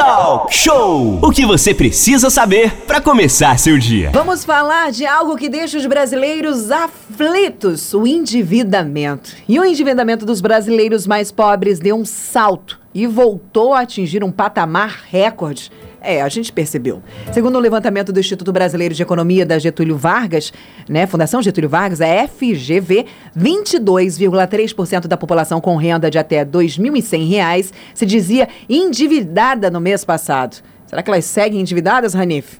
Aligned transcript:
Talk 0.00 0.54
Show! 0.54 1.18
O 1.20 1.30
que 1.30 1.44
você 1.44 1.74
precisa 1.74 2.30
saber 2.30 2.72
para 2.86 3.02
começar 3.02 3.58
seu 3.58 3.76
dia. 3.76 4.10
Vamos 4.14 4.46
falar 4.46 4.90
de 4.90 5.04
algo 5.04 5.36
que 5.36 5.46
deixa 5.46 5.76
os 5.76 5.84
brasileiros 5.84 6.70
aflitos: 6.70 7.92
o 7.92 8.06
endividamento. 8.06 9.36
E 9.46 9.60
o 9.60 9.64
endividamento 9.64 10.24
dos 10.24 10.40
brasileiros 10.40 11.06
mais 11.06 11.30
pobres 11.30 11.78
deu 11.78 11.96
um 11.96 12.06
salto 12.06 12.80
e 12.94 13.06
voltou 13.06 13.74
a 13.74 13.80
atingir 13.80 14.24
um 14.24 14.32
patamar 14.32 15.02
recorde. 15.10 15.70
É, 16.00 16.22
a 16.22 16.28
gente 16.28 16.52
percebeu. 16.52 17.02
Segundo 17.32 17.56
o 17.56 17.58
levantamento 17.58 18.12
do 18.12 18.18
Instituto 18.18 18.52
Brasileiro 18.52 18.94
de 18.94 19.02
Economia 19.02 19.44
da 19.44 19.58
Getúlio 19.58 19.96
Vargas, 19.96 20.52
né, 20.88 21.06
Fundação 21.06 21.42
Getúlio 21.42 21.68
Vargas, 21.68 22.00
a 22.00 22.26
FGV, 22.26 23.06
22,3% 23.36 25.06
da 25.06 25.16
população 25.16 25.60
com 25.60 25.76
renda 25.76 26.10
de 26.10 26.18
até 26.18 26.38
R$ 26.38 26.46
2.100 26.46 27.72
se 27.94 28.06
dizia 28.06 28.48
endividada 28.68 29.70
no 29.70 29.80
mês 29.80 30.04
passado. 30.04 30.56
Será 30.86 31.02
que 31.02 31.10
elas 31.10 31.24
seguem 31.26 31.60
endividadas, 31.60 32.14
Ranif? 32.14 32.58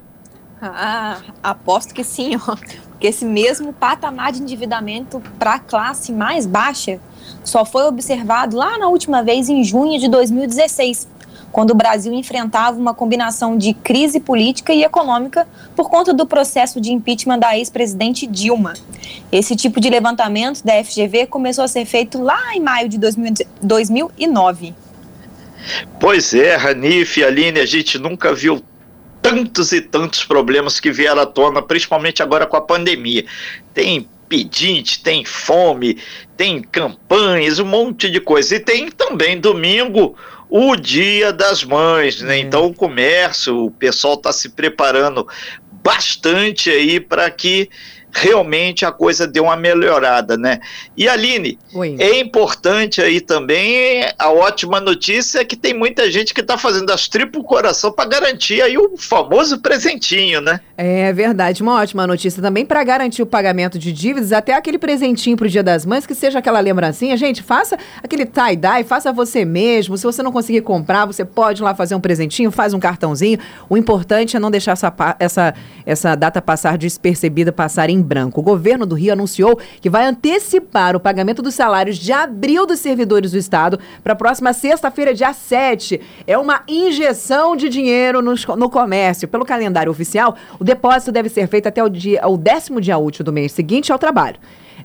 Ah, 0.62 1.16
aposto 1.42 1.94
que 1.94 2.04
sim, 2.04 2.36
ó. 2.36 2.54
Porque 2.90 3.06
esse 3.06 3.24
mesmo 3.24 3.72
patamar 3.72 4.30
de 4.30 4.42
endividamento 4.42 5.22
para 5.38 5.54
a 5.54 5.58
classe 5.58 6.12
mais 6.12 6.44
baixa 6.44 7.00
só 7.42 7.64
foi 7.64 7.84
observado 7.84 8.56
lá 8.56 8.76
na 8.76 8.88
última 8.88 9.22
vez 9.22 9.48
em 9.48 9.64
junho 9.64 9.98
de 9.98 10.06
2016 10.08 11.08
quando 11.52 11.70
o 11.70 11.74
Brasil 11.74 12.12
enfrentava 12.12 12.78
uma 12.78 12.94
combinação 12.94 13.56
de 13.56 13.74
crise 13.74 14.20
política 14.20 14.72
e 14.72 14.84
econômica 14.84 15.46
por 15.74 15.90
conta 15.90 16.14
do 16.14 16.26
processo 16.26 16.80
de 16.80 16.92
impeachment 16.92 17.38
da 17.38 17.56
ex-presidente 17.56 18.26
Dilma. 18.26 18.74
Esse 19.32 19.56
tipo 19.56 19.80
de 19.80 19.90
levantamento 19.90 20.62
da 20.64 20.82
FGV 20.82 21.26
começou 21.26 21.64
a 21.64 21.68
ser 21.68 21.84
feito 21.84 22.22
lá 22.22 22.54
em 22.54 22.60
maio 22.60 22.88
de 22.88 22.98
2009. 23.60 24.74
Pois 25.98 26.32
é, 26.32 26.56
Ranif 26.56 27.22
Aline, 27.22 27.60
a 27.60 27.66
gente 27.66 27.98
nunca 27.98 28.32
viu 28.32 28.62
tantos 29.20 29.72
e 29.72 29.80
tantos 29.80 30.24
problemas 30.24 30.80
que 30.80 30.90
vieram 30.90 31.20
à 31.20 31.26
tona, 31.26 31.60
principalmente 31.60 32.22
agora 32.22 32.46
com 32.46 32.56
a 32.56 32.60
pandemia. 32.60 33.24
Tem 33.74 34.08
pedinte, 34.28 35.02
tem 35.02 35.24
fome, 35.24 35.98
tem 36.36 36.62
campanhas, 36.62 37.58
um 37.58 37.66
monte 37.66 38.08
de 38.08 38.20
coisa. 38.20 38.54
E 38.56 38.60
tem 38.60 38.90
também 38.90 39.38
domingo 39.38 40.16
o 40.50 40.74
Dia 40.74 41.32
das 41.32 41.62
Mães, 41.62 42.20
né? 42.20 42.36
É. 42.36 42.40
Então 42.40 42.66
o 42.66 42.74
comércio, 42.74 43.66
o 43.66 43.70
pessoal 43.70 44.14
está 44.14 44.32
se 44.32 44.50
preparando 44.50 45.26
bastante 45.82 46.68
aí 46.68 47.00
para 47.00 47.30
que 47.30 47.70
realmente 48.12 48.84
a 48.84 48.92
coisa 48.92 49.26
deu 49.26 49.44
uma 49.44 49.56
melhorada, 49.56 50.36
né? 50.36 50.60
E 50.96 51.08
Aline, 51.08 51.58
Oi. 51.74 51.96
é 51.98 52.20
importante 52.20 53.00
aí 53.00 53.20
também 53.20 54.04
a 54.18 54.30
ótima 54.30 54.80
notícia 54.80 55.40
é 55.40 55.44
que 55.44 55.56
tem 55.56 55.74
muita 55.74 56.10
gente 56.10 56.34
que 56.34 56.40
está 56.40 56.58
fazendo 56.58 56.90
as 56.90 57.08
triplo 57.08 57.42
coração 57.42 57.92
para 57.92 58.08
garantir 58.08 58.62
aí 58.62 58.76
o 58.76 58.96
famoso 58.96 59.60
presentinho, 59.60 60.40
né? 60.40 60.60
É 60.76 61.12
verdade, 61.12 61.62
uma 61.62 61.80
ótima 61.80 62.06
notícia 62.06 62.42
também 62.42 62.64
para 62.64 62.82
garantir 62.82 63.22
o 63.22 63.26
pagamento 63.26 63.78
de 63.78 63.92
dívidas, 63.92 64.32
até 64.32 64.54
aquele 64.54 64.78
presentinho 64.78 65.36
para 65.36 65.46
o 65.46 65.48
Dia 65.48 65.62
das 65.62 65.84
Mães, 65.84 66.06
que 66.06 66.14
seja 66.14 66.38
aquela 66.38 66.60
lembrancinha. 66.60 67.16
Gente, 67.16 67.42
faça 67.42 67.76
aquele 68.02 68.26
tie-dye, 68.26 68.84
faça 68.84 69.12
você 69.12 69.44
mesmo. 69.44 69.96
Se 69.96 70.04
você 70.04 70.22
não 70.22 70.32
conseguir 70.32 70.62
comprar, 70.62 71.06
você 71.06 71.24
pode 71.24 71.62
ir 71.62 71.64
lá 71.64 71.74
fazer 71.74 71.94
um 71.94 72.00
presentinho, 72.00 72.50
faz 72.50 72.72
um 72.74 72.80
cartãozinho. 72.80 73.38
O 73.68 73.76
importante 73.76 74.36
é 74.36 74.40
não 74.40 74.50
deixar 74.50 74.72
essa, 74.72 74.94
essa, 75.18 75.54
essa 75.84 76.14
data 76.14 76.40
passar 76.40 76.78
despercebida, 76.78 77.52
passar 77.52 77.90
em 77.90 77.99
branco. 78.02 78.40
O 78.40 78.42
governo 78.42 78.86
do 78.86 78.94
Rio 78.94 79.12
anunciou 79.12 79.58
que 79.80 79.90
vai 79.90 80.06
antecipar 80.06 80.96
o 80.96 81.00
pagamento 81.00 81.42
dos 81.42 81.54
salários 81.54 81.96
de 81.96 82.12
abril 82.12 82.66
dos 82.66 82.80
servidores 82.80 83.32
do 83.32 83.38
Estado 83.38 83.78
para 84.02 84.12
a 84.12 84.16
próxima 84.16 84.52
sexta-feira, 84.52 85.14
dia 85.14 85.32
7. 85.32 86.00
É 86.26 86.36
uma 86.36 86.62
injeção 86.66 87.54
de 87.54 87.68
dinheiro 87.68 88.20
no, 88.22 88.34
no 88.56 88.70
comércio. 88.70 89.28
Pelo 89.28 89.44
calendário 89.44 89.92
oficial, 89.92 90.36
o 90.58 90.64
depósito 90.64 91.12
deve 91.12 91.28
ser 91.28 91.46
feito 91.46 91.68
até 91.68 91.82
o, 91.82 91.88
dia, 91.88 92.26
o 92.26 92.36
décimo 92.36 92.80
dia 92.80 92.98
útil 92.98 93.24
do 93.24 93.32
mês 93.32 93.52
seguinte 93.52 93.92
ao 93.92 93.98
trabalho. 93.98 94.36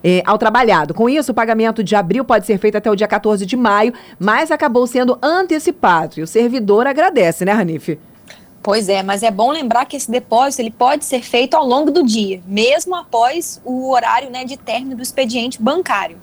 É, 0.04 0.22
ao 0.26 0.36
trabalhado. 0.36 0.92
Com 0.92 1.08
isso, 1.08 1.32
o 1.32 1.34
pagamento 1.34 1.82
de 1.82 1.96
abril 1.96 2.24
pode 2.24 2.46
ser 2.46 2.58
feito 2.58 2.76
até 2.76 2.90
o 2.90 2.94
dia 2.94 3.08
14 3.08 3.46
de 3.46 3.56
maio, 3.56 3.94
mas 4.18 4.50
acabou 4.50 4.86
sendo 4.86 5.18
antecipado. 5.22 6.14
E 6.18 6.22
o 6.22 6.26
servidor 6.26 6.86
agradece, 6.86 7.44
né, 7.44 7.52
Ranife? 7.52 7.98
Pois 8.66 8.88
é, 8.88 9.00
mas 9.00 9.22
é 9.22 9.30
bom 9.30 9.52
lembrar 9.52 9.84
que 9.84 9.96
esse 9.96 10.10
depósito 10.10 10.60
ele 10.60 10.72
pode 10.72 11.04
ser 11.04 11.22
feito 11.22 11.54
ao 11.54 11.64
longo 11.64 11.88
do 11.88 12.02
dia, 12.02 12.42
mesmo 12.44 12.96
após 12.96 13.60
o 13.64 13.92
horário 13.92 14.28
né, 14.28 14.44
de 14.44 14.56
término 14.56 14.96
do 14.96 15.02
expediente 15.04 15.62
bancário. 15.62 16.18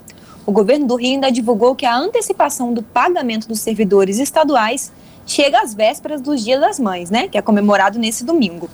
O 0.45 0.51
governo 0.51 0.85
do 0.85 0.97
Rio 0.97 1.13
ainda 1.13 1.31
divulgou 1.31 1.73
que 1.73 1.85
a 1.85 1.95
antecipação 1.95 2.73
do 2.73 2.83
pagamento 2.83 3.47
dos 3.47 3.61
servidores 3.61 4.19
estaduais 4.19 4.91
chega 5.25 5.61
às 5.61 5.73
vésperas 5.73 6.19
dos 6.19 6.43
Dias 6.43 6.59
das 6.59 6.81
Mães, 6.81 7.09
né, 7.09 7.29
que 7.29 7.37
é 7.37 7.41
comemorado 7.41 7.97
nesse 7.97 8.25
domingo. 8.25 8.69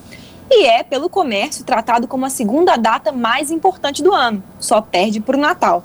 E 0.49 0.65
é, 0.65 0.81
pelo 0.81 1.07
comércio, 1.07 1.63
tratado 1.63 2.07
como 2.07 2.25
a 2.25 2.29
segunda 2.31 2.75
data 2.75 3.11
mais 3.11 3.51
importante 3.51 4.01
do 4.01 4.11
ano, 4.11 4.43
só 4.59 4.81
perde 4.81 5.19
para 5.19 5.37
o 5.37 5.39
Natal. 5.39 5.83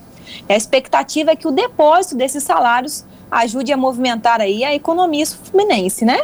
A 0.49 0.57
expectativa 0.57 1.33
é 1.33 1.37
que 1.37 1.47
o 1.47 1.53
depósito 1.53 2.17
desses 2.17 2.45
salários 2.45 3.05
ajude 3.31 3.75
a 3.75 3.77
movimentar 3.77 4.41
aí 4.41 4.65
a 4.65 4.75
economia 4.75 5.27
fluminense, 5.27 6.07
né? 6.07 6.23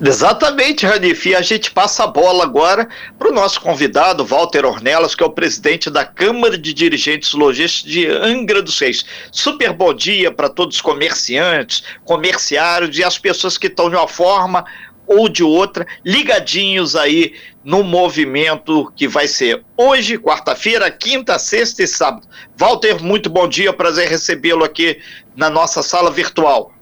Exatamente, 0.00 0.86
Ranif. 0.86 1.28
E 1.28 1.34
a 1.34 1.42
gente 1.42 1.72
passa 1.72 2.04
a 2.04 2.06
bola 2.06 2.44
agora 2.44 2.88
para 3.18 3.30
o 3.30 3.34
nosso 3.34 3.60
convidado, 3.60 4.24
Walter 4.24 4.64
Ornelas, 4.64 5.14
que 5.14 5.24
é 5.24 5.26
o 5.26 5.30
presidente 5.30 5.90
da 5.90 6.04
Câmara 6.04 6.56
de 6.56 6.72
Dirigentes 6.72 7.32
Logísticos 7.32 7.92
de 7.92 8.06
Angra 8.06 8.62
dos 8.62 8.78
Reis. 8.78 9.04
Super 9.32 9.72
bom 9.72 9.92
dia 9.92 10.30
para 10.30 10.48
todos 10.48 10.76
os 10.76 10.80
comerciantes, 10.80 11.82
comerciários 12.04 12.96
e 12.96 13.02
as 13.02 13.18
pessoas 13.18 13.58
que 13.58 13.66
estão 13.66 13.90
de 13.90 13.96
uma 13.96 14.06
forma 14.06 14.64
ou 15.04 15.28
de 15.28 15.42
outra 15.42 15.86
ligadinhos 16.04 16.94
aí 16.94 17.34
no 17.64 17.82
movimento 17.82 18.92
que 18.94 19.08
vai 19.08 19.26
ser 19.26 19.64
hoje, 19.76 20.16
quarta-feira, 20.16 20.90
quinta, 20.90 21.38
sexta 21.40 21.82
e 21.82 21.88
sábado. 21.88 22.28
Walter, 22.56 23.02
muito 23.02 23.28
bom 23.28 23.48
dia, 23.48 23.72
prazer 23.72 24.08
recebê-lo 24.08 24.62
aqui 24.62 25.00
na 25.34 25.50
nossa 25.50 25.82
sala 25.82 26.10
virtual. 26.10 26.72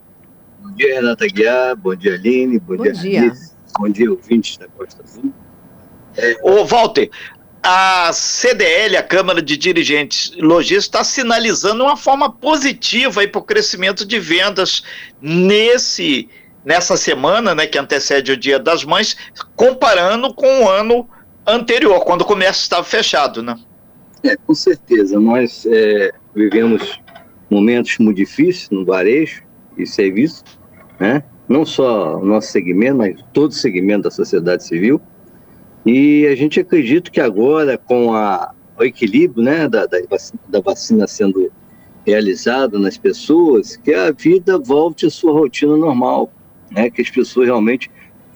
Bom 0.66 0.75
dia, 0.75 0.94
Renata 0.97 1.27
Guiar. 1.28 1.77
Bom 1.77 1.94
dia, 1.94 2.15
Aline. 2.15 2.59
Bom, 2.59 2.77
bom 2.77 2.82
dia, 2.82 2.93
dia. 2.93 3.32
Bom 3.78 3.88
dia, 3.88 4.10
ouvintes 4.10 4.56
da 4.56 4.66
Costa 4.66 5.00
Azul. 5.03 5.32
É... 6.16 6.37
Ô, 6.43 6.65
Walter, 6.65 7.09
a 7.62 8.10
CDL, 8.12 8.97
a 8.97 9.03
Câmara 9.03 9.41
de 9.41 9.56
Dirigentes 9.56 10.32
Logísticos, 10.37 10.87
está 10.87 11.04
sinalizando 11.04 11.84
uma 11.84 11.97
forma 11.97 12.32
positiva 12.32 13.27
para 13.28 13.38
o 13.38 13.44
crescimento 13.44 14.04
de 14.04 14.19
vendas 14.19 14.82
nesse, 15.21 16.28
nessa 16.65 16.97
semana, 16.97 17.54
né, 17.54 17.66
que 17.66 17.78
antecede 17.78 18.33
o 18.33 18.37
Dia 18.37 18.59
das 18.59 18.84
Mães, 18.84 19.16
comparando 19.54 20.34
com 20.34 20.65
o 20.65 20.69
ano 20.69 21.09
anterior, 21.47 22.04
quando 22.04 22.22
o 22.22 22.27
comércio 22.27 22.62
estava 22.62 22.83
fechado, 22.83 23.41
né? 23.41 23.56
É, 24.25 24.37
com 24.37 24.54
certeza. 24.54 25.21
Nós 25.21 25.65
é, 25.66 26.12
vivemos 26.34 27.00
momentos 27.48 27.98
muito 27.98 28.16
difíceis 28.16 28.69
no 28.71 28.84
varejo 28.84 29.46
e 29.76 29.87
serviço, 29.87 30.44
né? 30.98 31.22
não 31.48 31.64
só 31.64 32.19
o 32.19 32.25
nosso 32.25 32.50
segmento, 32.50 32.97
mas 32.97 33.16
todo 33.32 33.50
o 33.50 33.54
segmento 33.54 34.03
da 34.03 34.10
sociedade 34.10 34.64
civil. 34.64 35.00
E 35.84 36.26
a 36.26 36.34
gente 36.34 36.59
acredita 36.59 37.10
que 37.10 37.20
agora, 37.20 37.78
com 37.78 38.12
a, 38.12 38.53
o 38.78 38.82
equilíbrio 38.82 39.44
né, 39.44 39.69
da, 39.69 39.86
da, 39.86 39.98
vacina, 40.10 40.41
da 40.48 40.60
vacina 40.60 41.06
sendo 41.06 41.50
realizado 42.04 42.78
nas 42.78 42.97
pessoas, 42.97 43.76
que 43.76 43.92
a 43.92 44.10
vida 44.10 44.59
volte 44.59 45.06
à 45.06 45.10
sua 45.10 45.32
rotina 45.32 45.76
normal, 45.76 46.32
né, 46.70 46.91
que 46.91 47.03
as 47.03 47.10
pessoas 47.10 47.47
realmente 47.47 47.91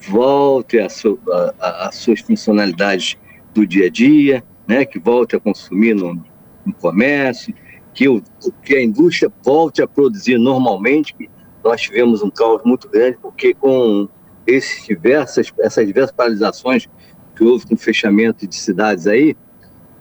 voltem 0.07 0.81
às 0.81 1.95
suas 1.95 2.21
funcionalidades 2.21 3.17
do 3.53 3.65
dia 3.65 3.87
a 3.87 3.89
dia, 3.89 4.43
né, 4.67 4.85
que 4.85 4.99
volte 4.99 5.35
a 5.35 5.39
consumir 5.39 5.93
no, 5.93 6.21
no 6.65 6.73
comércio, 6.73 7.53
que, 7.93 8.07
o, 8.07 8.21
que 8.63 8.75
a 8.75 8.83
indústria 8.83 9.31
volte 9.43 9.81
a 9.81 9.87
produzir 9.87 10.37
normalmente, 10.37 11.29
nós 11.63 11.81
tivemos 11.81 12.21
um 12.21 12.29
caos 12.29 12.61
muito 12.63 12.89
grande, 12.89 13.17
porque 13.21 13.53
com 13.53 14.07
esses 14.45 14.85
diversas, 14.85 15.51
essas 15.59 15.85
diversas 15.85 16.15
paralisações 16.15 16.87
que 17.35 17.43
houve 17.43 17.65
com 17.67 17.75
o 17.75 17.77
fechamento 17.77 18.47
de 18.47 18.55
cidades 18.55 19.07
aí, 19.07 19.35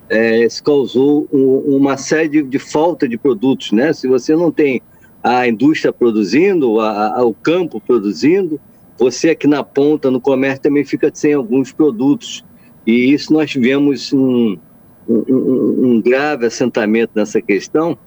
é, 0.08 0.48
se 0.48 0.62
causou 0.62 1.28
um, 1.32 1.76
uma 1.76 1.96
série 1.96 2.28
de, 2.28 2.42
de, 2.42 2.58
falta 2.58 3.08
de 3.08 3.16
produtos, 3.16 3.70
né? 3.70 3.92
Se 3.92 4.08
você 4.08 4.34
não 4.34 4.50
tem 4.50 4.82
a 5.22 5.46
indústria 5.46 5.92
produzindo, 5.92 6.80
a, 6.80 7.18
a, 7.18 7.24
o 7.24 7.32
campo 7.32 7.80
produzindo, 7.80 8.60
você 8.98 9.30
aqui 9.30 9.46
na 9.46 9.62
ponta, 9.62 10.10
no 10.10 10.20
comércio, 10.20 10.62
também 10.62 10.84
fica 10.84 11.10
sem 11.14 11.32
alguns 11.32 11.72
produtos. 11.72 12.44
E 12.86 13.12
isso 13.12 13.32
nós 13.32 13.50
tivemos 13.50 14.12
um, 14.12 14.58
um, 15.08 15.86
um 15.86 16.00
grave 16.00 16.46
assentamento 16.46 17.12
nessa 17.14 17.40
questão, 17.40 17.98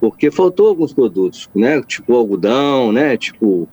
porque 0.00 0.30
faltou 0.30 0.68
alguns 0.68 0.92
produtos, 0.92 1.48
né? 1.54 1.82
Tipo 1.82 2.14
algodão, 2.14 2.92
né? 2.92 3.16
Tipo 3.16 3.68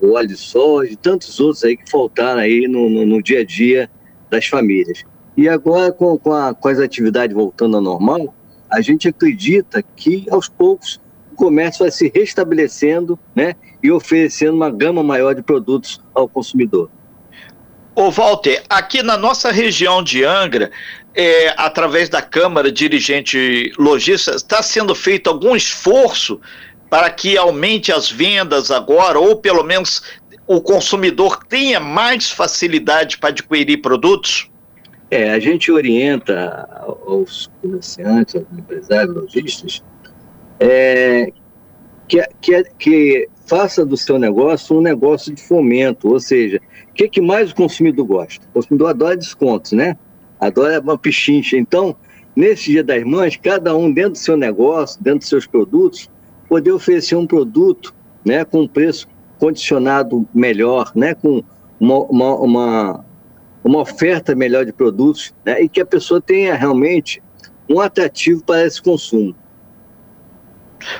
o 0.00 0.12
óleo 0.12 0.28
de 0.28 0.36
soja 0.36 0.92
e 0.92 0.96
tantos 0.96 1.40
outros 1.40 1.64
aí 1.64 1.76
que 1.76 1.90
faltaram 1.90 2.40
aí 2.40 2.68
no, 2.68 2.88
no, 2.90 3.06
no 3.06 3.22
dia 3.22 3.40
a 3.40 3.44
dia 3.44 3.90
das 4.30 4.46
famílias. 4.46 5.04
E 5.36 5.48
agora, 5.48 5.92
com, 5.92 6.16
com, 6.18 6.32
a, 6.32 6.54
com 6.54 6.68
as 6.68 6.78
atividades 6.78 7.34
voltando 7.34 7.76
ao 7.76 7.82
normal, 7.82 8.34
a 8.70 8.80
gente 8.80 9.08
acredita 9.08 9.82
que 9.96 10.26
aos 10.30 10.48
poucos 10.48 11.00
o 11.32 11.36
comércio 11.36 11.84
vai 11.84 11.90
se 11.90 12.12
restabelecendo 12.14 13.18
né, 13.34 13.54
e 13.82 13.90
oferecendo 13.90 14.54
uma 14.54 14.70
gama 14.70 15.02
maior 15.02 15.34
de 15.34 15.42
produtos 15.42 16.00
ao 16.14 16.28
consumidor. 16.28 16.88
Ô 17.96 18.10
Walter, 18.10 18.62
aqui 18.68 19.02
na 19.02 19.16
nossa 19.16 19.50
região 19.50 20.02
de 20.02 20.24
Angra, 20.24 20.70
é, 21.14 21.54
através 21.56 22.08
da 22.08 22.20
Câmara 22.20 22.72
Dirigente 22.72 23.72
Logista, 23.78 24.32
está 24.32 24.62
sendo 24.62 24.94
feito 24.94 25.30
algum 25.30 25.54
esforço 25.54 26.40
para 26.90 27.10
que 27.10 27.36
aumente 27.36 27.92
as 27.92 28.10
vendas 28.10 28.70
agora, 28.70 29.18
ou 29.18 29.36
pelo 29.36 29.62
menos 29.62 30.02
o 30.46 30.60
consumidor 30.60 31.44
tenha 31.44 31.80
mais 31.80 32.30
facilidade 32.30 33.18
para 33.18 33.30
adquirir 33.30 33.78
produtos? 33.78 34.50
É, 35.10 35.30
a 35.30 35.38
gente 35.38 35.70
orienta 35.70 36.68
aos 37.06 37.50
comerciantes, 37.62 38.34
aos 38.34 38.46
empresários, 38.58 39.14
lojistas, 39.14 39.84
é, 40.58 41.32
que, 42.08 42.22
que, 42.40 42.64
que 42.78 43.28
faça 43.46 43.84
do 43.84 43.96
seu 43.96 44.18
negócio 44.18 44.76
um 44.76 44.80
negócio 44.80 45.34
de 45.34 45.42
fomento, 45.42 46.12
ou 46.12 46.18
seja, 46.18 46.60
o 46.90 46.94
que, 46.94 47.08
que 47.08 47.20
mais 47.20 47.52
o 47.52 47.54
consumidor 47.54 48.06
gosta? 48.06 48.44
O 48.46 48.52
consumidor 48.54 48.90
adora 48.90 49.16
descontos, 49.16 49.72
né? 49.72 49.96
Adora 50.44 50.78
uma 50.78 50.98
pichincha. 50.98 51.56
Então, 51.56 51.96
nesse 52.36 52.70
Dia 52.70 52.84
das 52.84 53.02
Mães, 53.02 53.34
cada 53.36 53.74
um 53.74 53.90
dentro 53.90 54.12
do 54.12 54.18
seu 54.18 54.36
negócio, 54.36 55.02
dentro 55.02 55.20
dos 55.20 55.28
seus 55.28 55.46
produtos, 55.46 56.10
poder 56.48 56.70
oferecer 56.72 57.16
um 57.16 57.26
produto 57.26 57.94
né, 58.22 58.44
com 58.44 58.62
um 58.62 58.68
preço 58.68 59.08
condicionado 59.38 60.28
melhor, 60.34 60.92
né, 60.94 61.14
com 61.14 61.42
uma, 61.80 61.98
uma, 62.00 62.34
uma, 62.36 63.04
uma 63.64 63.78
oferta 63.80 64.34
melhor 64.34 64.66
de 64.66 64.72
produtos 64.72 65.34
né, 65.46 65.62
e 65.62 65.68
que 65.68 65.80
a 65.80 65.86
pessoa 65.86 66.20
tenha 66.20 66.54
realmente 66.54 67.22
um 67.68 67.80
atrativo 67.80 68.44
para 68.44 68.66
esse 68.66 68.82
consumo. 68.82 69.34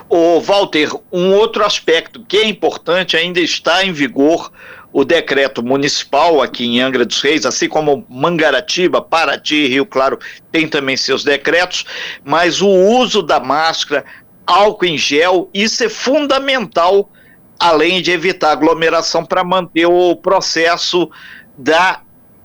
O 0.08 0.40
Walter, 0.40 0.88
um 1.12 1.34
outro 1.34 1.62
aspecto 1.62 2.24
que 2.26 2.38
é 2.38 2.48
importante 2.48 3.14
ainda 3.14 3.40
está 3.40 3.84
em 3.84 3.92
vigor 3.92 4.50
o 4.94 5.04
decreto 5.04 5.60
municipal 5.60 6.40
aqui 6.40 6.64
em 6.64 6.80
Angra 6.80 7.04
dos 7.04 7.20
Reis, 7.20 7.44
assim 7.44 7.68
como 7.68 8.06
Mangaratiba, 8.08 9.02
Paraty, 9.02 9.66
Rio 9.66 9.84
Claro 9.84 10.20
tem 10.52 10.68
também 10.68 10.96
seus 10.96 11.24
decretos, 11.24 11.84
mas 12.24 12.62
o 12.62 12.68
uso 12.68 13.20
da 13.20 13.40
máscara, 13.40 14.04
álcool 14.46 14.84
em 14.86 14.96
gel, 14.96 15.50
isso 15.52 15.82
é 15.82 15.88
fundamental, 15.88 17.10
além 17.58 18.00
de 18.00 18.12
evitar 18.12 18.52
aglomeração 18.52 19.26
para 19.26 19.42
manter 19.42 19.86
o 19.86 20.14
processo 20.14 21.10
da 21.58 22.00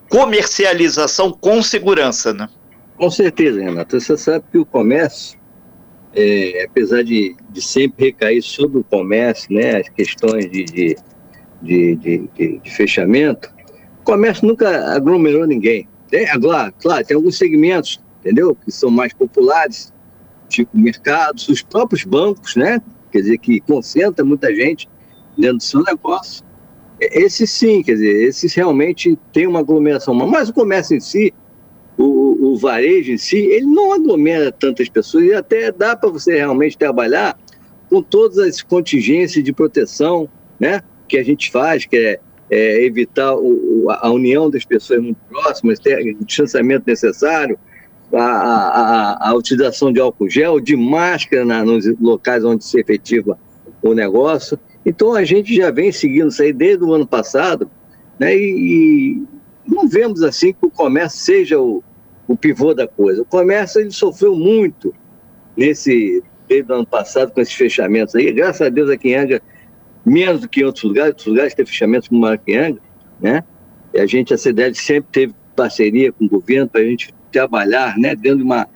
comercialização 0.10 1.32
com 1.32 1.62
segurança, 1.62 2.34
né? 2.34 2.50
Com 2.98 3.12
certeza, 3.12 3.62
Renato. 3.62 4.00
Você 4.00 4.18
sabe 4.18 4.44
que 4.52 4.58
o 4.58 4.66
comércio 4.66 5.38
é, 6.16 6.66
apesar 6.68 7.04
de, 7.04 7.36
de, 7.52 7.62
sempre 7.62 8.06
recair 8.06 8.42
sobre 8.42 8.80
o 8.80 8.84
comércio, 8.84 9.54
né, 9.54 9.78
as 9.78 9.90
questões 9.90 10.50
de, 10.50 10.64
de, 10.64 10.98
de, 11.62 11.96
de 12.36 12.62
fechamento, 12.66 13.50
o 14.02 14.04
comércio 14.04 14.48
nunca 14.48 14.94
aglomerou 14.94 15.46
ninguém. 15.46 15.88
Tem, 16.10 16.28
agora, 16.30 16.72
claro, 16.80 17.06
tem 17.06 17.16
alguns 17.16 17.38
segmentos, 17.38 18.00
entendeu, 18.20 18.56
que 18.56 18.72
são 18.72 18.90
mais 18.90 19.14
populares, 19.14 19.94
tipo 20.48 20.76
mercados, 20.78 21.48
os 21.48 21.62
próprios 21.62 22.04
bancos, 22.04 22.56
né, 22.56 22.82
quer 23.12 23.20
dizer, 23.20 23.38
que 23.38 23.60
concentra 23.62 24.26
muita 24.26 24.54
gente 24.54 24.90
dentro 25.38 25.58
do 25.58 25.64
seu 25.64 25.84
negócio. 25.84 26.44
Esse 27.00 27.48
sim, 27.48 27.82
quer 27.82 27.94
dizer, 27.94 28.24
esses 28.24 28.54
realmente 28.54 29.18
tem 29.32 29.48
uma 29.48 29.60
aglomeração, 29.60 30.14
mas 30.14 30.50
o 30.50 30.54
comércio 30.54 30.98
em 30.98 31.00
si, 31.00 31.34
o, 31.98 32.52
o 32.52 32.58
varejo 32.58 33.12
em 33.12 33.18
si, 33.18 33.38
ele 33.38 33.66
não 33.66 33.94
aglomera 33.94 34.52
tantas 34.52 34.90
pessoas. 34.90 35.26
E 35.26 35.34
até 35.34 35.72
dá 35.72 35.96
para 35.96 36.10
você 36.10 36.36
realmente 36.38 36.78
trabalhar 36.78 37.38
com 37.90 38.02
todas 38.02 38.38
as 38.38 38.62
contingências 38.62 39.44
de 39.44 39.54
proteção 39.54 40.30
né, 40.60 40.82
que 41.10 41.18
a 41.18 41.24
gente 41.24 41.52
faz, 41.52 41.86
que 41.86 41.98
é, 41.98 42.20
é 42.50 42.86
evitar 42.86 43.36
o, 43.36 43.88
a 43.90 44.10
união 44.10 44.50
das 44.50 44.64
pessoas 44.64 45.02
muito 45.02 45.18
próximas, 45.28 45.80
ter 45.80 46.16
o 46.16 46.24
distanciamento 46.24 46.84
necessário, 46.88 47.58
a, 48.14 48.24
a, 48.24 49.30
a, 49.30 49.34
utilização 49.36 49.92
de 49.92 50.00
álcool 50.00 50.30
gel, 50.30 50.60
de 50.60 50.76
máscara 50.76 51.46
na, 51.46 51.64
nos 51.64 51.86
locais 52.00 52.44
onde 52.44 52.64
se 52.64 52.80
efetiva 52.80 53.38
o 53.82 53.94
negócio. 53.94 54.60
Então 54.86 55.14
a 55.14 55.24
gente 55.24 55.56
já 55.56 55.70
vem 55.72 55.92
seguindo 55.92 56.30
isso 56.30 56.42
aí 56.42 56.54
desde 56.54 56.84
o 56.84 56.94
ano 56.94 57.06
passado, 57.06 57.70
né? 58.18 58.36
E, 58.36 59.18
e 59.18 59.24
não 59.68 59.88
vemos 59.88 60.24
assim 60.24 60.54
que 60.54 60.66
o 60.66 60.72
comércio 60.72 61.20
seja 61.20 61.60
o, 61.60 61.84
o 62.28 62.36
pivô 62.36 62.74
da 62.74 62.88
coisa. 62.88 63.22
O 63.22 63.26
comércio 63.26 63.82
ele 63.82 63.92
sofreu 63.92 64.36
muito 64.36 64.94
nesse 65.56 66.24
desde 66.48 66.72
o 66.72 66.76
ano 66.76 66.86
passado 66.88 67.32
com 67.32 67.40
esses 67.40 67.54
fechamentos 67.54 68.16
aí. 68.16 68.32
Graças 68.32 68.62
a 68.62 68.70
Deus 68.70 68.90
aqui 68.90 69.10
em 69.10 69.16
Angra, 69.16 69.42
menos 70.06 70.42
do 70.42 70.50
que 70.50 70.62
em 70.62 70.64
outros 70.64 70.84
lugares, 70.84 71.10
outros 71.10 71.28
lugares 71.28 71.54
têm 71.54 71.66
fechamentos 71.66 72.08
como 72.08 72.26
Angra, 72.26 72.78
né? 73.20 73.44
E 73.94 74.00
a 74.00 74.06
gente, 74.06 74.34
a 74.34 74.38
CDL, 74.38 74.76
sempre 74.76 75.10
teve 75.12 75.34
parceria 75.56 76.12
com 76.12 76.26
o 76.26 76.30
governo 76.30 76.70
para 76.70 76.82
a 76.82 76.86
gente 76.86 77.14
trabalhar, 77.32 77.98
né, 77.98 78.16
dentro 78.16 78.38
de 78.38 78.44
uma 78.44 78.68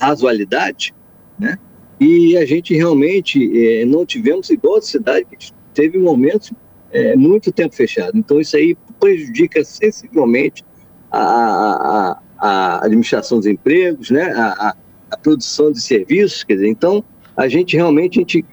razoabilidade, 0.00 0.94
né? 1.38 1.58
E 2.00 2.36
a 2.36 2.44
gente 2.44 2.74
realmente 2.74 3.80
é, 3.80 3.84
não 3.84 4.04
tivemos 4.04 4.50
igual 4.50 4.78
a 4.78 4.82
cidade 4.82 5.24
que 5.38 5.52
teve 5.72 5.98
momentos 5.98 6.52
é, 6.90 7.16
muito 7.16 7.52
tempo 7.52 7.74
fechado. 7.74 8.16
Então 8.16 8.40
isso 8.40 8.56
aí 8.56 8.76
prejudica 8.98 9.64
sensivelmente 9.64 10.64
a, 11.10 11.20
a, 11.20 12.18
a 12.38 12.84
administração 12.84 13.38
dos 13.38 13.46
empregos, 13.46 14.10
né, 14.10 14.32
a, 14.32 14.74
a, 15.10 15.16
produção 15.16 15.70
de 15.70 15.80
serviços, 15.80 16.42
quer 16.42 16.54
dizer, 16.54 16.68
então 16.68 17.04
a 17.36 17.46
gente 17.46 17.76
realmente 17.76 18.18
a 18.18 18.22
gente 18.22 18.44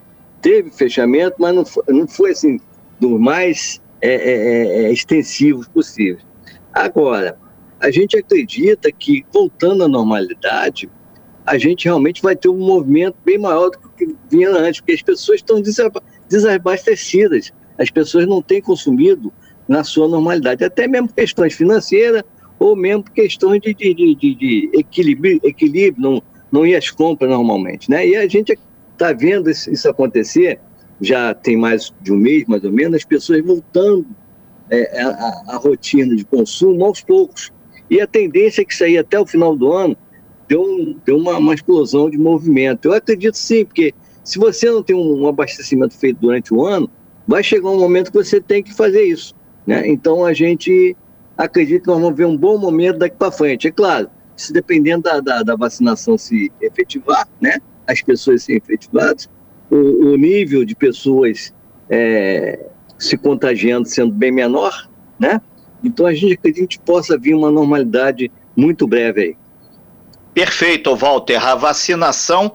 teve 0.41 0.69
fechamento, 0.71 1.35
mas 1.39 1.55
não 1.55 1.65
foi, 1.65 1.83
não 1.89 2.07
foi 2.07 2.31
assim 2.31 2.59
dos 2.99 3.19
mais 3.19 3.81
é, 4.01 4.13
é, 4.13 4.13
é, 4.13 4.83
é, 4.83 4.91
extensivos 4.91 5.67
possíveis. 5.67 6.25
Agora, 6.73 7.37
a 7.79 7.91
gente 7.91 8.17
acredita 8.17 8.91
que 8.91 9.25
voltando 9.33 9.83
à 9.83 9.87
normalidade, 9.87 10.89
a 11.45 11.57
gente 11.57 11.85
realmente 11.85 12.21
vai 12.21 12.35
ter 12.35 12.49
um 12.49 12.57
movimento 12.57 13.15
bem 13.25 13.37
maior 13.37 13.69
do 13.69 13.79
que 13.97 14.15
vinha 14.29 14.51
antes, 14.51 14.81
porque 14.81 14.93
as 14.93 15.01
pessoas 15.01 15.39
estão 15.39 15.61
desabastecidas, 16.29 17.51
as 17.77 17.89
pessoas 17.89 18.27
não 18.27 18.41
têm 18.41 18.61
consumido 18.61 19.31
na 19.67 19.83
sua 19.83 20.07
normalidade, 20.07 20.63
até 20.63 20.87
mesmo 20.87 21.09
questões 21.09 21.53
financeiras, 21.53 22.23
ou 22.59 22.75
mesmo 22.75 23.03
questões 23.03 23.61
de, 23.61 23.73
de, 23.73 23.93
de, 23.93 24.35
de 24.35 24.69
equilíbrio, 24.73 25.39
equilíbrio 25.43 26.01
não, 26.01 26.23
não 26.51 26.65
ir 26.65 26.75
às 26.75 26.91
compras 26.91 27.29
normalmente. 27.29 27.89
Né? 27.89 28.07
E 28.09 28.15
a 28.17 28.27
gente 28.27 28.57
está 28.99 29.13
vendo 29.13 29.49
isso, 29.49 29.89
acontecer, 29.89 30.59
já 30.99 31.33
tem 31.33 31.55
mais 31.55 31.93
de 32.01 32.11
um 32.11 32.17
mês, 32.17 32.45
mais 32.47 32.63
ou 32.63 32.71
menos, 32.71 32.97
as 32.97 33.05
pessoas 33.05 33.43
voltando 33.43 34.05
é, 34.69 35.01
a, 35.01 35.43
a, 35.47 35.55
rotina 35.55 36.15
de 36.15 36.25
consumo 36.25 36.83
aos 36.83 37.01
poucos. 37.01 37.51
E 37.89 38.01
a 38.01 38.05
tendência 38.05 38.61
é 38.61 38.65
que 38.65 38.73
isso 38.73 38.83
aí 38.83 38.97
até 38.97 39.19
o 39.19 39.25
final 39.25 39.55
do 39.55 39.71
ano 39.71 39.97
deu, 40.47 40.95
deu 41.05 41.17
uma, 41.17 41.37
uma 41.37 41.53
explosão 41.53 42.09
de 42.09 42.17
movimento. 42.17 42.89
Eu 42.89 42.93
acredito 42.93 43.37
sim, 43.37 43.63
porque 43.63 43.93
se 44.23 44.37
você 44.37 44.69
não 44.69 44.83
tem 44.83 44.95
um, 44.95 45.23
um 45.23 45.27
abastecimento 45.27 45.97
feito 45.97 46.19
durante 46.19 46.53
o 46.53 46.65
ano, 46.65 46.89
vai 47.25 47.41
chegar 47.41 47.69
um 47.69 47.79
momento 47.79 48.11
que 48.11 48.17
você 48.17 48.41
tem 48.41 48.61
que 48.61 48.73
fazer 48.73 49.03
isso. 49.03 49.33
Né? 49.65 49.87
Então 49.87 50.25
a 50.25 50.33
gente 50.33 50.95
acredito 51.37 51.83
que 51.83 51.87
nós 51.87 52.01
vamos 52.01 52.17
ver 52.17 52.25
um 52.25 52.35
bom 52.35 52.57
momento 52.57 52.97
daqui 52.97 53.15
para 53.15 53.31
frente. 53.31 53.67
É 53.67 53.71
claro, 53.71 54.09
se 54.35 54.51
dependendo 54.51 55.03
da, 55.03 55.19
da, 55.19 55.43
da, 55.43 55.55
vacinação 55.55 56.17
se 56.17 56.51
efetivar, 56.61 57.27
né, 57.39 57.59
as 57.89 58.01
pessoas 58.01 58.43
serem 58.43 58.61
efetivadas, 58.63 59.29
o, 59.69 60.11
o 60.11 60.15
nível 60.15 60.63
de 60.63 60.75
pessoas 60.75 61.53
é, 61.89 62.67
se 62.97 63.17
contagiando 63.17 63.87
sendo 63.87 64.13
bem 64.13 64.31
menor, 64.31 64.89
né? 65.19 65.41
Então 65.83 66.05
a 66.05 66.13
gente 66.13 66.33
acredita 66.33 66.67
que 66.67 66.79
possa 66.79 67.17
vir 67.17 67.33
uma 67.33 67.49
normalidade 67.49 68.31
muito 68.55 68.87
breve 68.87 69.21
aí. 69.21 69.37
Perfeito, 70.33 70.95
Walter. 70.95 71.43
A 71.43 71.55
vacinação 71.55 72.53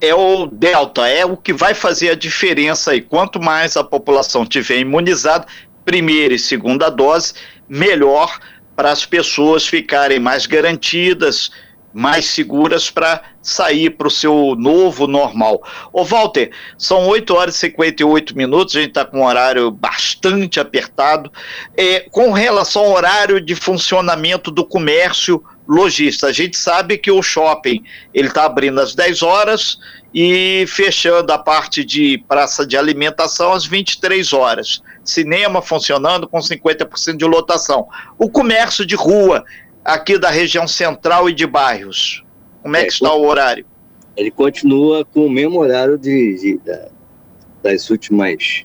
é 0.00 0.14
o 0.14 0.46
delta, 0.46 1.08
é 1.08 1.24
o 1.24 1.36
que 1.36 1.52
vai 1.52 1.74
fazer 1.74 2.10
a 2.10 2.14
diferença 2.14 2.92
aí. 2.92 3.00
Quanto 3.00 3.40
mais 3.40 3.76
a 3.76 3.82
população 3.82 4.46
tiver 4.46 4.78
imunizada, 4.78 5.46
primeira 5.84 6.34
e 6.34 6.38
segunda 6.38 6.88
dose, 6.88 7.34
melhor 7.68 8.38
para 8.76 8.92
as 8.92 9.04
pessoas 9.04 9.66
ficarem 9.66 10.20
mais 10.20 10.46
garantidas, 10.46 11.50
mais 11.92 12.26
seguras 12.26 12.90
para 12.90 13.22
sair 13.48 13.90
para 13.90 14.08
o 14.08 14.10
seu 14.10 14.54
novo 14.56 15.06
normal. 15.06 15.62
Ô 15.92 16.04
Walter, 16.04 16.50
são 16.76 17.06
8 17.06 17.34
horas 17.34 17.54
e 17.56 17.58
58 17.58 18.36
minutos, 18.36 18.76
a 18.76 18.80
gente 18.80 18.90
está 18.90 19.04
com 19.04 19.20
um 19.20 19.24
horário 19.24 19.70
bastante 19.70 20.60
apertado. 20.60 21.32
É, 21.76 22.00
com 22.10 22.32
relação 22.32 22.84
ao 22.84 22.92
horário 22.92 23.40
de 23.40 23.54
funcionamento 23.54 24.50
do 24.50 24.64
comércio 24.64 25.42
lojista, 25.66 26.28
a 26.28 26.32
gente 26.32 26.56
sabe 26.56 26.96
que 26.96 27.10
o 27.10 27.22
shopping 27.22 27.82
ele 28.14 28.28
está 28.28 28.44
abrindo 28.44 28.80
às 28.80 28.94
10 28.94 29.22
horas 29.22 29.78
e 30.14 30.64
fechando 30.66 31.30
a 31.32 31.38
parte 31.38 31.84
de 31.84 32.24
praça 32.26 32.66
de 32.66 32.76
alimentação 32.76 33.52
às 33.52 33.66
23 33.66 34.32
horas 34.32 34.82
cinema 35.08 35.62
funcionando 35.62 36.28
com 36.28 36.38
50% 36.38 37.16
de 37.16 37.24
lotação. 37.24 37.88
O 38.18 38.30
comércio 38.30 38.84
de 38.84 38.94
rua 38.94 39.44
aqui 39.84 40.18
da 40.18 40.30
região 40.30 40.68
central 40.68 41.28
e 41.28 41.32
de 41.32 41.46
bairros, 41.46 42.22
como 42.62 42.76
é, 42.76 42.82
é 42.82 42.84
que 42.84 42.92
está 42.92 43.12
o 43.12 43.26
horário? 43.26 43.64
ele 44.18 44.32
continua 44.32 45.04
com 45.04 45.26
o 45.26 45.30
mesmo 45.30 45.60
horário 45.60 45.96
de, 45.96 46.34
de 46.34 46.58
da, 46.58 46.88
das 47.62 47.88
últimas 47.88 48.64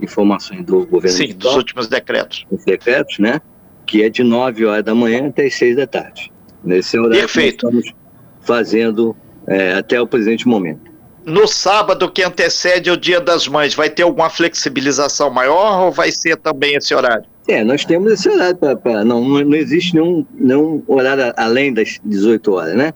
informações 0.00 0.64
do 0.64 0.86
governo. 0.86 1.16
Sim, 1.16 1.34
dos 1.34 1.54
últimos 1.54 1.86
decretos. 1.86 2.46
Os 2.50 2.64
decretos, 2.64 3.18
né? 3.18 3.40
Que 3.86 4.02
é 4.02 4.08
de 4.08 4.24
9 4.24 4.64
horas 4.64 4.82
da 4.82 4.94
manhã 4.94 5.28
até 5.28 5.44
as 5.44 5.54
6 5.54 5.76
da 5.76 5.86
tarde. 5.86 6.32
Nesse 6.64 6.98
horário 6.98 7.20
Perfeito. 7.20 7.66
estamos 7.66 7.92
fazendo 8.40 9.14
é, 9.46 9.74
até 9.74 10.00
o 10.00 10.06
presente 10.06 10.48
momento. 10.48 10.90
No 11.26 11.46
sábado 11.46 12.10
que 12.10 12.22
antecede 12.22 12.90
o 12.90 12.96
Dia 12.96 13.20
das 13.20 13.46
Mães, 13.46 13.74
vai 13.74 13.90
ter 13.90 14.02
alguma 14.02 14.30
flexibilização 14.30 15.28
maior 15.28 15.84
ou 15.84 15.92
vai 15.92 16.10
ser 16.10 16.36
também 16.36 16.74
esse 16.74 16.94
horário? 16.94 17.24
É, 17.46 17.62
nós 17.62 17.84
temos 17.84 18.12
esse 18.12 18.28
horário 18.30 18.56
para. 18.56 19.04
Não, 19.04 19.20
não 19.22 19.54
existe 19.54 19.94
nenhum, 19.94 20.24
nenhum 20.32 20.82
horário 20.86 21.34
além 21.36 21.74
das 21.74 22.00
18 22.02 22.52
horas, 22.52 22.74
né? 22.74 22.94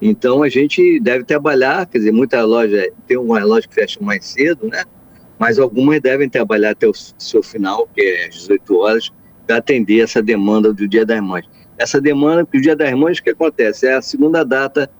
Então 0.00 0.42
a 0.42 0.48
gente 0.48 1.00
deve 1.00 1.24
trabalhar, 1.24 1.86
quer 1.86 1.98
dizer, 1.98 2.12
muita 2.12 2.44
loja, 2.44 2.90
tem 3.06 3.16
uma 3.16 3.42
loja 3.44 3.66
que 3.66 3.74
fecha 3.74 3.98
mais 4.00 4.24
cedo, 4.26 4.68
né? 4.68 4.84
Mas 5.38 5.58
algumas 5.58 6.00
devem 6.00 6.28
trabalhar 6.28 6.70
até 6.70 6.86
o 6.86 6.92
seu 6.94 7.42
final, 7.42 7.88
que 7.94 8.00
é 8.00 8.28
às 8.28 8.34
18 8.34 8.76
horas, 8.76 9.12
para 9.46 9.56
atender 9.56 10.00
essa 10.00 10.22
demanda 10.22 10.72
do 10.72 10.88
Dia 10.88 11.04
das 11.04 11.20
Mães. 11.20 11.46
Essa 11.78 12.00
demanda, 12.00 12.44
porque 12.44 12.58
o 12.58 12.62
Dia 12.62 12.76
das 12.76 12.92
Mães, 12.94 13.18
o 13.18 13.22
que 13.22 13.30
acontece? 13.30 13.86
É 13.86 13.94
a 13.94 14.02
segunda 14.02 14.44
data 14.44 14.90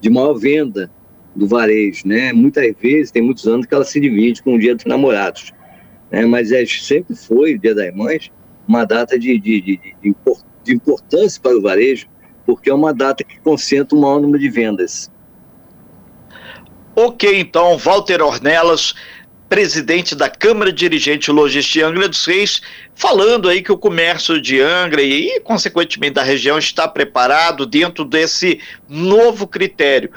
de 0.00 0.10
maior 0.10 0.34
venda 0.34 0.90
do 1.34 1.46
varejo, 1.46 2.06
né? 2.06 2.32
Muitas 2.32 2.74
vezes, 2.80 3.10
tem 3.10 3.22
muitos 3.22 3.46
anos 3.46 3.66
que 3.66 3.74
ela 3.74 3.84
se 3.84 4.00
divide 4.00 4.42
com 4.42 4.54
o 4.54 4.58
Dia 4.58 4.74
dos 4.74 4.84
Namorados, 4.84 5.52
né? 6.10 6.24
Mas 6.24 6.52
é, 6.52 6.64
sempre 6.66 7.14
foi 7.14 7.54
o 7.54 7.58
Dia 7.58 7.74
das 7.74 7.94
Mães 7.94 8.30
uma 8.66 8.84
data 8.84 9.18
de, 9.18 9.38
de, 9.38 9.60
de, 9.60 9.80
de, 10.02 10.74
importância 10.74 11.40
para 11.40 11.56
o 11.56 11.60
varejo, 11.60 12.06
porque 12.44 12.70
é 12.70 12.74
uma 12.74 12.92
data 12.92 13.24
que 13.24 13.38
concentra 13.40 13.96
o 13.96 14.00
maior 14.00 14.20
número 14.20 14.38
de 14.38 14.48
vendas. 14.48 15.10
Ok, 16.96 17.40
então, 17.40 17.76
Walter 17.76 18.22
Ornelas, 18.22 18.94
presidente 19.48 20.14
da 20.14 20.28
Câmara 20.28 20.72
Dirigente 20.72 21.30
Logística 21.30 21.86
Angra 21.86 22.08
dos 22.08 22.24
Reis, 22.24 22.62
falando 22.94 23.48
aí 23.48 23.62
que 23.62 23.72
o 23.72 23.78
comércio 23.78 24.40
de 24.40 24.60
Angra 24.60 25.02
e, 25.02 25.40
consequentemente, 25.40 26.14
da 26.14 26.22
região 26.22 26.58
está 26.58 26.86
preparado 26.86 27.66
dentro 27.66 28.04
desse 28.04 28.60
novo 28.88 29.46
critério. 29.46 30.10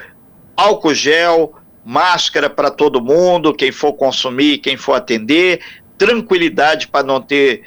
Álcool 0.55 0.93
gel, 0.93 1.55
máscara 1.83 2.49
para 2.49 2.69
todo 2.69 3.01
mundo, 3.01 3.53
quem 3.53 3.71
for 3.71 3.93
consumir, 3.93 4.59
quem 4.59 4.77
for 4.77 4.93
atender, 4.93 5.61
tranquilidade 5.97 6.87
para 6.87 7.05
não 7.05 7.21
ter 7.21 7.63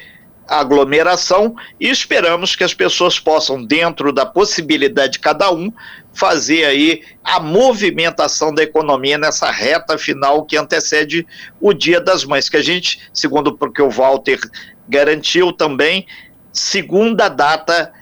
aglomeração 0.51 1.55
e 1.79 1.89
esperamos 1.89 2.57
que 2.57 2.65
as 2.65 2.75
pessoas 2.75 3.21
possam, 3.21 3.65
dentro 3.65 4.13
da 4.13 4.27
possibilidade 4.27 5.13
de 5.13 5.19
cada 5.21 5.53
um, 5.53 5.73
fazer 6.13 6.65
aí 6.65 7.05
a 7.23 7.39
movimentação 7.39 8.53
da 8.53 8.65
economia 8.65 9.17
nessa 9.17 9.49
reta 9.49 9.97
final 9.97 10.45
que 10.45 10.57
antecede 10.57 11.25
o 11.61 11.73
Dia 11.73 12.01
das 12.01 12.25
Mães, 12.25 12.49
que 12.49 12.57
a 12.57 12.63
gente, 12.63 13.01
segundo 13.15 13.57
porque 13.57 13.81
o 13.81 13.89
Walter 13.89 14.41
garantiu 14.89 15.53
também, 15.53 16.05
segunda 16.53 17.29
data 17.29 17.93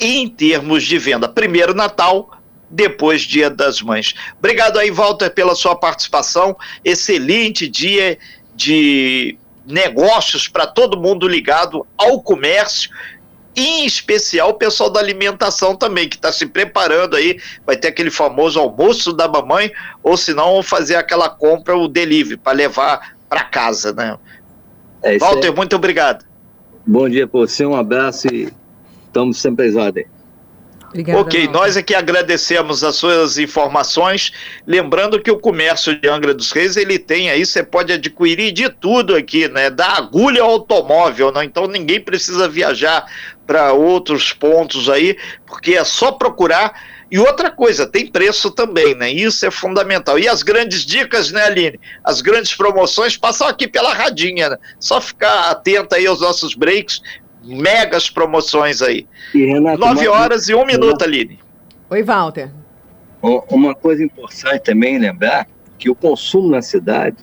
em 0.00 0.26
termos 0.26 0.84
de 0.84 0.96
venda. 0.96 1.28
Primeiro 1.28 1.74
Natal, 1.74 2.30
depois 2.70 3.20
Dia 3.20 3.50
das 3.50 3.82
Mães. 3.82 4.14
Obrigado 4.38 4.78
aí, 4.78 4.90
Walter, 4.90 5.28
pela 5.28 5.54
sua 5.54 5.76
participação. 5.76 6.56
Excelente 6.82 7.68
dia 7.68 8.18
de 8.54 9.38
negócios 9.66 10.48
para 10.48 10.66
todo 10.66 11.00
mundo 11.00 11.28
ligado 11.28 11.86
ao 11.96 12.20
comércio, 12.20 12.90
em 13.54 13.84
especial 13.84 14.50
o 14.50 14.54
pessoal 14.54 14.88
da 14.90 14.98
alimentação 14.98 15.76
também, 15.76 16.08
que 16.08 16.16
está 16.16 16.32
se 16.32 16.46
preparando 16.46 17.16
aí, 17.16 17.38
vai 17.66 17.76
ter 17.76 17.88
aquele 17.88 18.10
famoso 18.10 18.58
almoço 18.58 19.12
da 19.12 19.28
mamãe, 19.28 19.70
ou 20.02 20.16
se 20.16 20.32
não, 20.32 20.62
fazer 20.62 20.96
aquela 20.96 21.28
compra, 21.28 21.76
o 21.76 21.86
delivery, 21.86 22.36
para 22.36 22.52
levar 22.52 23.14
para 23.28 23.44
casa, 23.44 23.92
né? 23.92 24.18
É 25.02 25.18
Walter, 25.18 25.54
muito 25.54 25.76
obrigado. 25.76 26.24
Bom 26.86 27.08
dia 27.08 27.26
para 27.26 27.40
você, 27.40 27.64
um 27.66 27.76
abraço 27.76 28.28
e 28.32 28.52
estamos 29.06 29.40
sempre 29.40 29.68
às 29.68 29.76
ordens. 29.76 30.06
Obrigada, 30.92 31.20
ok, 31.20 31.48
nós 31.48 31.76
é 31.76 31.82
que 31.82 31.94
agradecemos 31.94 32.84
as 32.84 32.96
suas 32.96 33.38
informações. 33.38 34.32
Lembrando 34.66 35.20
que 35.20 35.30
o 35.30 35.38
comércio 35.38 35.98
de 35.98 36.06
Angra 36.06 36.34
dos 36.34 36.52
Reis, 36.52 36.76
ele 36.76 36.98
tem 36.98 37.30
aí, 37.30 37.46
você 37.46 37.62
pode 37.62 37.92
adquirir 37.92 38.52
de 38.52 38.68
tudo 38.68 39.16
aqui, 39.16 39.48
né? 39.48 39.70
Da 39.70 39.96
agulha 39.96 40.42
ao 40.42 40.50
automóvel, 40.50 41.32
né? 41.32 41.44
Então 41.44 41.66
ninguém 41.66 41.98
precisa 41.98 42.46
viajar 42.46 43.06
para 43.46 43.72
outros 43.72 44.32
pontos 44.32 44.88
aí, 44.88 45.16
porque 45.46 45.74
é 45.74 45.84
só 45.84 46.12
procurar. 46.12 46.92
E 47.10 47.18
outra 47.18 47.50
coisa, 47.50 47.86
tem 47.86 48.06
preço 48.06 48.50
também, 48.50 48.94
né? 48.94 49.10
Isso 49.10 49.44
é 49.44 49.50
fundamental. 49.50 50.18
E 50.18 50.26
as 50.26 50.42
grandes 50.42 50.84
dicas, 50.84 51.30
né, 51.30 51.44
Aline? 51.44 51.78
As 52.02 52.22
grandes 52.22 52.54
promoções 52.54 53.18
passam 53.18 53.46
aqui 53.46 53.68
pela 53.68 53.92
radinha, 53.92 54.48
né? 54.48 54.58
Só 54.80 54.98
ficar 54.98 55.50
atento 55.50 55.94
aí 55.94 56.06
aos 56.06 56.22
nossos 56.22 56.54
breaks, 56.54 57.02
megas 57.44 58.08
promoções 58.10 58.82
aí. 58.82 59.06
E, 59.34 59.44
Renato, 59.44 59.78
Nove 59.78 60.08
horas 60.08 60.48
e 60.48 60.54
um 60.54 60.64
Renato, 60.64 60.80
minuto, 60.80 61.02
Aline. 61.02 61.38
Oi, 61.90 62.02
Walter. 62.02 62.50
Uma 63.20 63.74
coisa 63.74 64.02
importante 64.02 64.64
também 64.64 64.98
lembrar 64.98 65.46
que 65.78 65.88
o 65.88 65.94
consumo 65.94 66.48
na 66.48 66.62
cidade 66.62 67.16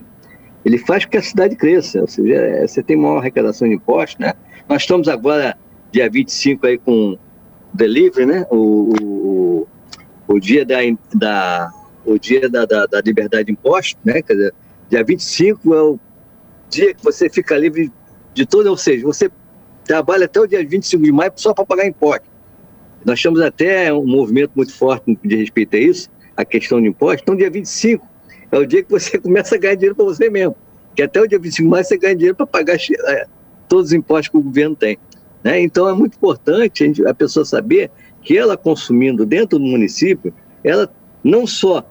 ele 0.63 0.77
faz 0.77 1.05
com 1.05 1.11
que 1.11 1.17
a 1.17 1.21
cidade 1.21 1.55
cresça, 1.55 2.01
ou 2.01 2.07
seja, 2.07 2.35
é, 2.35 2.67
você 2.67 2.83
tem 2.83 2.95
maior 2.95 3.17
arrecadação 3.17 3.67
de 3.67 3.75
impostos, 3.75 4.19
né? 4.19 4.33
Nós 4.67 4.81
estamos 4.81 5.07
agora, 5.07 5.57
dia 5.91 6.09
25, 6.09 6.67
aí 6.67 6.77
com 6.77 7.17
delivery, 7.73 8.25
né? 8.25 8.45
O, 8.51 8.93
o, 9.01 9.67
o 10.27 10.39
dia 10.39 10.65
da, 10.65 10.77
da, 11.15 11.71
o 12.05 12.19
dia 12.19 12.49
da, 12.49 12.65
da, 12.65 12.85
da 12.85 13.01
liberdade 13.01 13.45
de 13.45 13.51
impostos, 13.53 13.97
né? 14.03 14.21
Quer 14.21 14.33
dizer, 14.33 14.53
dia 14.89 15.03
25 15.03 15.73
é 15.73 15.81
o 15.81 15.99
dia 16.69 16.93
que 16.93 17.03
você 17.03 17.29
fica 17.29 17.57
livre 17.57 17.91
de 18.33 18.45
todo, 18.45 18.67
ou 18.67 18.77
seja, 18.77 19.05
você 19.05 19.31
trabalha 19.89 20.25
até 20.25 20.39
o 20.39 20.45
dia 20.45 20.63
25 20.63 21.01
de 21.03 21.11
maio 21.11 21.31
só 21.35 21.51
para 21.51 21.65
pagar 21.65 21.87
imposto. 21.87 22.27
Nós 23.03 23.19
temos 23.19 23.41
até 23.41 23.91
um 23.91 24.05
movimento 24.05 24.51
muito 24.55 24.71
forte 24.71 25.17
de 25.25 25.35
respeito 25.35 25.75
a 25.75 25.79
isso, 25.79 26.11
a 26.37 26.45
questão 26.45 26.79
de 26.79 26.89
imposto. 26.89 27.23
Então, 27.23 27.35
dia 27.35 27.49
25 27.49 28.07
é 28.51 28.57
o 28.59 28.67
dia 28.67 28.83
que 28.83 28.91
você 28.91 29.17
começa 29.19 29.55
a 29.55 29.57
ganhar 29.57 29.73
dinheiro 29.73 29.95
para 29.95 30.05
você 30.05 30.29
mesmo. 30.29 30.55
Que 30.95 31.01
até 31.01 31.19
o 31.19 31.27
dia 31.27 31.39
25 31.39 31.63
de 31.63 31.71
maio 31.71 31.83
você 31.83 31.97
ganha 31.97 32.15
dinheiro 32.15 32.35
para 32.35 32.45
pagar 32.45 32.75
é, 32.75 33.25
todos 33.67 33.87
os 33.87 33.93
impostos 33.93 34.27
que 34.27 34.37
o 34.37 34.43
governo 34.43 34.75
tem. 34.75 34.95
Né? 35.43 35.59
Então, 35.59 35.89
é 35.89 35.93
muito 35.93 36.17
importante 36.17 36.83
a, 36.83 36.85
gente, 36.85 37.07
a 37.07 37.13
pessoa 37.15 37.43
saber 37.43 37.89
que 38.21 38.37
ela 38.37 38.55
consumindo 38.55 39.25
dentro 39.25 39.57
do 39.57 39.65
município, 39.65 40.31
ela 40.63 40.87
não 41.23 41.47
só 41.47 41.83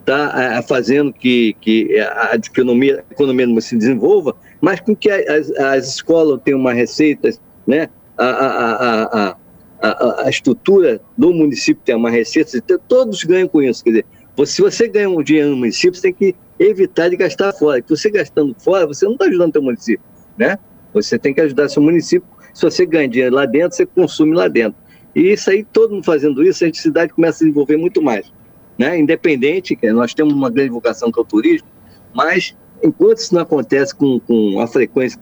está 0.00 0.32
é, 0.36 0.62
fazendo 0.62 1.12
que, 1.12 1.54
que 1.60 1.96
a 2.00 2.34
economia, 2.34 3.04
a 3.08 3.12
economia 3.12 3.60
se 3.60 3.76
desenvolva, 3.76 4.34
mas 4.60 4.80
com 4.80 4.94
que 4.94 5.10
as, 5.10 5.50
as 5.52 5.88
escolas 5.88 6.40
tenham 6.44 6.58
uma 6.58 6.72
receita, 6.72 7.30
né? 7.66 7.88
A, 8.16 8.24
a, 8.24 9.02
a, 9.02 9.36
a, 9.82 10.24
a, 10.24 10.30
estrutura 10.30 11.00
do 11.18 11.32
município 11.34 11.82
tem 11.84 11.94
uma 11.94 12.10
receita, 12.10 12.58
todos 12.88 13.22
ganham 13.24 13.46
com 13.46 13.62
isso. 13.62 13.84
Quer 13.84 13.90
dizer, 13.90 14.06
se 14.46 14.62
você 14.62 14.88
ganha 14.88 15.08
um 15.08 15.22
dinheiro 15.22 15.50
no 15.50 15.56
município, 15.56 15.94
você 15.94 16.02
tem 16.02 16.14
que 16.14 16.36
evitar 16.58 17.10
de 17.10 17.16
gastar 17.16 17.52
fora. 17.52 17.80
Porque 17.80 17.96
você 17.96 18.10
gastando 18.10 18.54
fora, 18.58 18.86
você 18.86 19.04
não 19.04 19.12
está 19.12 19.26
ajudando 19.26 19.50
o 19.50 19.52
seu 19.52 19.62
município, 19.62 20.04
né? 20.38 20.58
Você 20.94 21.18
tem 21.18 21.34
que 21.34 21.40
ajudar 21.42 21.68
seu 21.68 21.82
município. 21.82 22.26
Se 22.54 22.62
você 22.62 22.86
ganha 22.86 23.06
dinheiro 23.06 23.34
lá 23.34 23.44
dentro, 23.44 23.76
você 23.76 23.84
consome 23.84 24.34
lá 24.34 24.48
dentro. 24.48 24.80
E 25.14 25.32
isso 25.32 25.50
aí, 25.50 25.62
todo 25.64 25.94
mundo 25.94 26.04
fazendo 26.04 26.42
isso, 26.42 26.64
a 26.64 26.72
cidade 26.72 27.12
começa 27.12 27.38
a 27.38 27.40
desenvolver 27.40 27.76
muito 27.76 28.02
mais. 28.02 28.32
Né? 28.78 28.98
Independente, 28.98 29.78
nós 29.92 30.14
temos 30.14 30.34
uma 30.34 30.50
grande 30.50 30.70
vocação 30.70 31.10
que 31.10 31.18
é 31.18 31.22
o 31.22 31.24
turismo, 31.24 31.68
mas 32.14 32.54
enquanto 32.82 33.18
isso 33.18 33.34
não 33.34 33.42
acontece 33.42 33.94
com, 33.94 34.20
com 34.20 34.60
a 34.60 34.66
frequência 34.66 35.18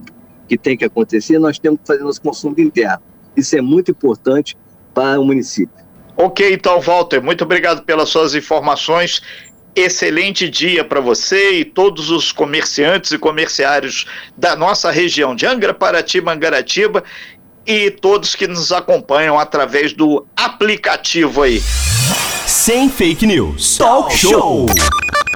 que 0.48 0.58
tem 0.58 0.76
que 0.76 0.84
acontecer, 0.84 1.38
nós 1.38 1.58
temos 1.58 1.80
que 1.80 1.86
fazer 1.86 2.02
nosso 2.02 2.20
consumo 2.20 2.54
interno. 2.58 3.02
Isso 3.36 3.56
é 3.56 3.60
muito 3.60 3.90
importante 3.90 4.56
para 4.92 5.18
o 5.18 5.24
município. 5.24 5.84
Ok, 6.16 6.52
então, 6.52 6.80
Walter, 6.80 7.20
muito 7.20 7.42
obrigado 7.42 7.82
pelas 7.82 8.08
suas 8.08 8.34
informações. 8.34 9.20
Excelente 9.74 10.48
dia 10.48 10.84
para 10.84 11.00
você 11.00 11.54
e 11.54 11.64
todos 11.64 12.10
os 12.10 12.30
comerciantes 12.30 13.10
e 13.10 13.18
comerciários 13.18 14.06
da 14.36 14.54
nossa 14.54 14.90
região 14.92 15.34
de 15.34 15.46
Angra, 15.46 15.74
Paraty, 15.74 16.20
Mangaratiba 16.20 17.02
e 17.66 17.90
todos 17.90 18.36
que 18.36 18.46
nos 18.46 18.70
acompanham 18.70 19.38
através 19.38 19.92
do 19.92 20.24
aplicativo 20.36 21.42
aí. 21.42 21.60
Sem 22.46 22.88
fake 22.88 23.26
news. 23.26 23.76
Talk 23.76 24.16
show. 24.16 24.66